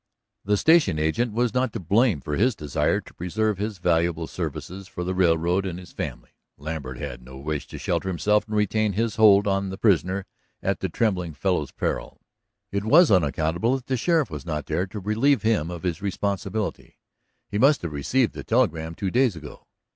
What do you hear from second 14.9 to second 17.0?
relieve him of this responsibility;